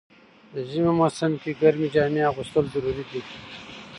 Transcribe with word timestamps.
د 0.53 0.55
ژمی 0.69 0.91
موسم 0.99 1.31
کی 1.41 1.51
ګرمی 1.61 1.87
جامی 1.95 2.21
اغوستل 2.31 2.65
ضروري 2.73 3.03
ده. 3.09 3.21